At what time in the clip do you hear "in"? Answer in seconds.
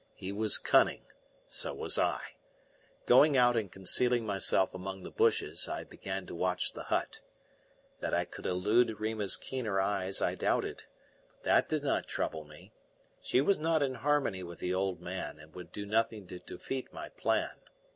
13.83-13.93